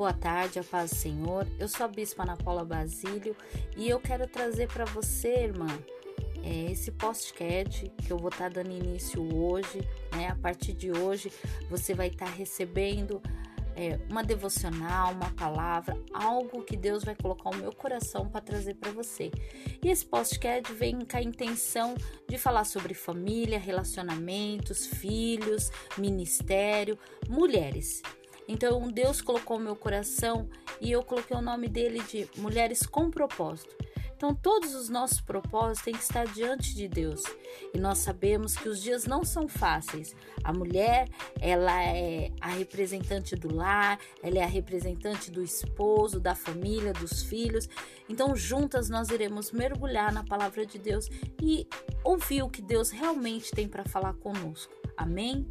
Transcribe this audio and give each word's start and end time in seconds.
Boa 0.00 0.14
tarde, 0.14 0.58
a 0.58 0.64
paz 0.64 0.92
do 0.92 0.96
Senhor. 0.96 1.46
Eu 1.58 1.68
sou 1.68 1.84
a 1.84 1.86
Bispa 1.86 2.22
Ana 2.22 2.34
Paula 2.34 2.64
Basílio 2.64 3.36
e 3.76 3.86
eu 3.86 4.00
quero 4.00 4.26
trazer 4.26 4.66
para 4.66 4.86
você, 4.86 5.28
irmã, 5.42 5.66
é, 6.42 6.72
esse 6.72 6.90
podcast 6.90 7.86
que 7.98 8.10
eu 8.10 8.16
vou 8.16 8.30
estar 8.30 8.44
tá 8.44 8.62
dando 8.62 8.70
início 8.70 9.22
hoje. 9.36 9.86
Né? 10.12 10.28
A 10.28 10.36
partir 10.36 10.72
de 10.72 10.90
hoje, 10.90 11.30
você 11.68 11.92
vai 11.92 12.06
estar 12.06 12.24
tá 12.24 12.32
recebendo 12.32 13.20
é, 13.76 14.00
uma 14.08 14.24
devocional, 14.24 15.12
uma 15.12 15.32
palavra, 15.32 16.02
algo 16.14 16.62
que 16.62 16.78
Deus 16.78 17.04
vai 17.04 17.14
colocar 17.14 17.50
no 17.50 17.58
meu 17.58 17.72
coração 17.74 18.26
para 18.26 18.40
trazer 18.40 18.76
para 18.76 18.92
você. 18.92 19.30
E 19.84 19.88
esse 19.90 20.06
podcast 20.06 20.72
vem 20.72 21.00
com 21.00 21.16
a 21.18 21.22
intenção 21.22 21.94
de 22.26 22.38
falar 22.38 22.64
sobre 22.64 22.94
família, 22.94 23.58
relacionamentos, 23.58 24.86
filhos, 24.86 25.70
ministério, 25.98 26.98
mulheres. 27.28 28.00
Então 28.50 28.90
Deus 28.90 29.22
colocou 29.22 29.60
meu 29.60 29.76
coração 29.76 30.50
e 30.80 30.90
eu 30.90 31.04
coloquei 31.04 31.36
o 31.36 31.40
nome 31.40 31.68
dele 31.68 32.02
de 32.02 32.28
Mulheres 32.36 32.84
com 32.84 33.08
Propósito. 33.08 33.76
Então, 34.16 34.34
todos 34.34 34.74
os 34.74 34.90
nossos 34.90 35.18
propósitos 35.18 35.82
têm 35.82 35.94
que 35.94 36.02
estar 36.02 36.26
diante 36.26 36.74
de 36.74 36.86
Deus. 36.86 37.22
E 37.72 37.78
nós 37.78 37.98
sabemos 37.98 38.54
que 38.54 38.68
os 38.68 38.82
dias 38.82 39.06
não 39.06 39.24
são 39.24 39.48
fáceis. 39.48 40.14
A 40.44 40.52
mulher, 40.52 41.08
ela 41.40 41.82
é 41.82 42.30
a 42.38 42.48
representante 42.48 43.34
do 43.34 43.54
lar, 43.54 43.98
ela 44.22 44.36
é 44.36 44.42
a 44.42 44.46
representante 44.46 45.30
do 45.30 45.42
esposo, 45.42 46.20
da 46.20 46.34
família, 46.34 46.92
dos 46.92 47.22
filhos. 47.22 47.66
Então, 48.10 48.36
juntas 48.36 48.90
nós 48.90 49.08
iremos 49.08 49.52
mergulhar 49.52 50.12
na 50.12 50.22
palavra 50.22 50.66
de 50.66 50.78
Deus 50.78 51.08
e 51.42 51.66
ouvir 52.04 52.42
o 52.42 52.50
que 52.50 52.60
Deus 52.60 52.90
realmente 52.90 53.52
tem 53.52 53.66
para 53.66 53.86
falar 53.86 54.12
conosco. 54.12 54.70
Amém? 54.98 55.48